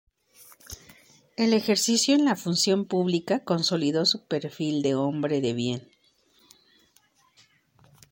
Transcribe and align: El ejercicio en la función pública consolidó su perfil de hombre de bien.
El 1.37 1.53
ejercicio 1.53 2.15
en 2.15 2.25
la 2.25 2.35
función 2.35 2.85
pública 2.87 3.43
consolidó 3.43 4.03
su 4.07 4.25
perfil 4.25 4.81
de 4.81 4.95
hombre 4.95 5.41
de 5.41 5.53
bien. 5.53 5.91